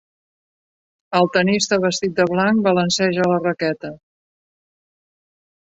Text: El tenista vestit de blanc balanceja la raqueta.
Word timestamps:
El 1.19 1.29
tenista 1.35 1.79
vestit 1.83 2.17
de 2.21 2.27
blanc 2.33 2.65
balanceja 2.69 3.29
la 3.35 3.39
raqueta. 3.45 3.95